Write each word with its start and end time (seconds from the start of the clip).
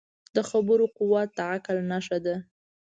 د 0.35 0.37
خبرو 0.49 0.85
قوت 0.97 1.29
د 1.37 1.39
عقل 1.53 1.77
نښه 1.91 2.17
ده 2.25 2.35